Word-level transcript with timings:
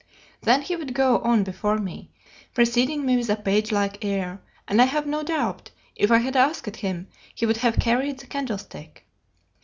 Then 0.41 0.63
he 0.63 0.75
would 0.75 0.95
go 0.95 1.19
on 1.19 1.43
before 1.43 1.77
me, 1.77 2.09
preceding 2.55 3.05
me 3.05 3.17
with 3.17 3.29
a 3.29 3.35
page 3.35 3.71
like 3.71 4.03
air, 4.03 4.41
and 4.67 4.81
I 4.81 4.85
have 4.85 5.05
no 5.05 5.21
doubt, 5.21 5.69
if 5.95 6.09
I 6.09 6.17
had 6.17 6.35
asked 6.35 6.77
him, 6.77 7.07
he 7.35 7.45
would 7.45 7.57
have 7.57 7.77
carried 7.79 8.17
the 8.17 8.25
candlestick. 8.25 9.05